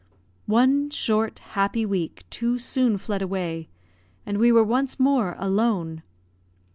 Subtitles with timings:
[0.47, 3.69] One short, happy week too soon fled away,
[4.25, 6.01] and we were once more alone.